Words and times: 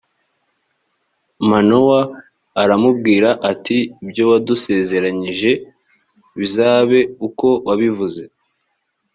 manowa 1.49 1.99
aramubwira 2.61 3.29
ati 3.51 3.77
ibyo 4.03 4.23
wadusezeranyije 4.31 5.51
bizabe 6.39 6.99
uko 7.27 7.47
wabivuze 7.67 8.23